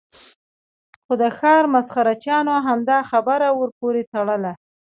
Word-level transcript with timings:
خو 1.05 1.13
د 1.21 1.23
ښار 1.37 1.63
مسخره 1.75 2.13
چیانو 2.23 2.53
همدا 2.67 2.97
خبره 3.11 3.47
ور 3.57 3.69
پورې 3.79 4.01
تړله. 4.13 4.51